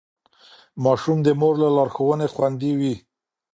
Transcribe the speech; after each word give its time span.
ماشوم 0.83 1.17
د 1.23 1.27
مور 1.39 1.55
له 1.63 1.69
لارښوونې 1.77 2.27
خوندي 2.33 2.71
وي. 2.79 2.93